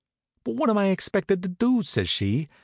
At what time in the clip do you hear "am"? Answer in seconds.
0.71-0.79